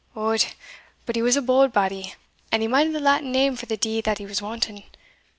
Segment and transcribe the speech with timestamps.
[0.15, 0.45] Od,
[1.05, 2.15] but he was a bauld body,
[2.51, 4.81] and he minded the Latin name for the deed that he was wanting.